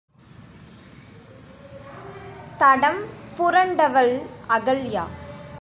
[2.59, 4.13] தடம்புரண்டவள்
[4.49, 5.05] Ahalya.